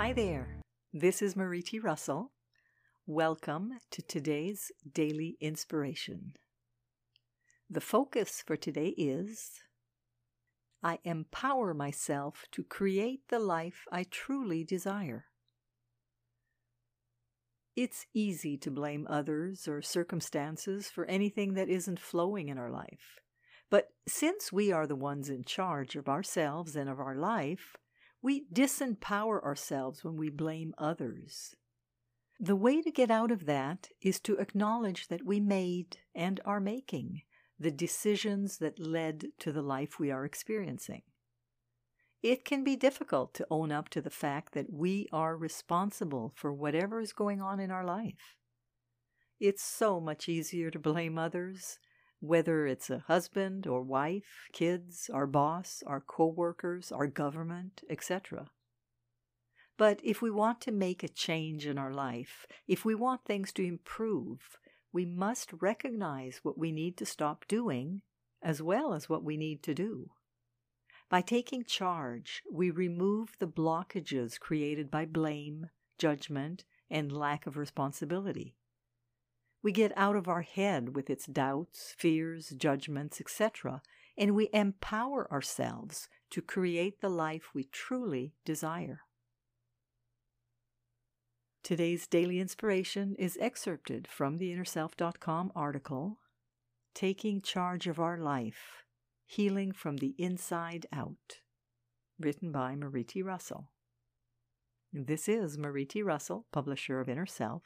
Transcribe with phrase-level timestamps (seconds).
[0.00, 0.62] Hi there.
[0.94, 1.78] This is Marie T.
[1.78, 2.32] Russell.
[3.06, 6.36] Welcome to today's daily inspiration.
[7.68, 9.50] The focus for today is
[10.82, 15.26] I empower myself to create the life I truly desire.
[17.76, 23.20] It's easy to blame others or circumstances for anything that isn't flowing in our life.
[23.68, 27.76] But since we are the ones in charge of ourselves and of our life,
[28.22, 31.54] we disempower ourselves when we blame others.
[32.38, 36.60] The way to get out of that is to acknowledge that we made and are
[36.60, 37.22] making
[37.58, 41.02] the decisions that led to the life we are experiencing.
[42.22, 46.52] It can be difficult to own up to the fact that we are responsible for
[46.52, 48.36] whatever is going on in our life.
[49.38, 51.78] It's so much easier to blame others
[52.20, 58.50] whether it's a husband or wife, kids, our boss, our co-workers, our government, etc.
[59.76, 63.52] But if we want to make a change in our life, if we want things
[63.54, 64.58] to improve,
[64.92, 68.02] we must recognize what we need to stop doing
[68.42, 70.10] as well as what we need to do.
[71.08, 78.54] By taking charge, we remove the blockages created by blame, judgment, and lack of responsibility.
[79.62, 83.82] We get out of our head with its doubts, fears, judgments, etc.,
[84.16, 89.00] and we empower ourselves to create the life we truly desire.
[91.62, 96.18] Today's daily inspiration is excerpted from the InnerSelf.com article
[96.94, 98.84] Taking Charge of Our Life
[99.26, 101.40] Healing from the Inside Out,
[102.18, 103.22] written by Marie T.
[103.22, 103.70] Russell.
[104.92, 106.02] This is Marie T.
[106.02, 107.62] Russell, publisher of Inner Self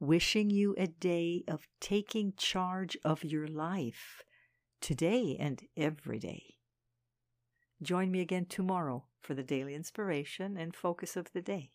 [0.00, 4.22] wishing you a day of taking charge of your life
[4.80, 6.54] today and every day.
[7.82, 11.70] Join me again tomorrow for the daily inspiration and focus of the day.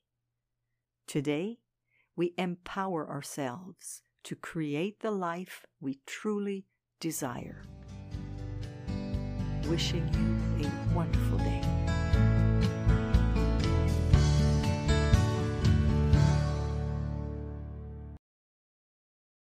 [1.08, 1.60] Today,
[2.16, 6.66] we empower ourselves to create the life we truly
[7.00, 7.64] desire.
[9.70, 11.85] Wishing you a wonderful day.